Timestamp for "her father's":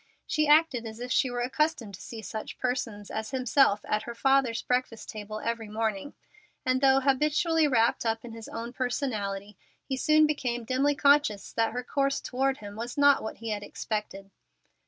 4.01-4.63